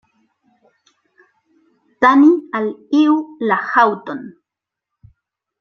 [2.05, 2.67] Tani al
[3.03, 3.21] iu
[3.53, 4.29] la haŭton.